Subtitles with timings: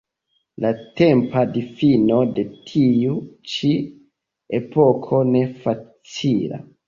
[0.63, 0.69] La
[0.99, 3.71] tempa difino de tiu-ĉi
[4.61, 6.65] epoko ne facilas.